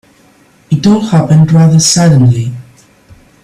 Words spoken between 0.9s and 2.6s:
happened rather suddenly.